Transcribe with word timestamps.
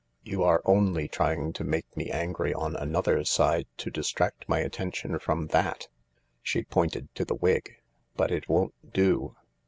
You 0.23 0.41
are 0.41 0.63
only 0.65 1.07
trying 1.07 1.53
to 1.53 1.63
make 1.63 1.85
me 1.95 2.09
angry 2.09 2.55
on 2.55 2.75
another 2.75 3.23
side 3.23 3.67
to 3.77 3.91
distract 3.91 4.49
my 4.49 4.57
attention 4.57 5.19
from 5.19 5.47
thai" 5.47 5.75
She 6.41 6.63
pointed 6.63 7.13
to 7.13 7.23
the 7.23 7.35
wig." 7.35 7.75
But 8.17 8.31
it 8.31 8.49
won't 8.49 8.73
do. 8.93 9.35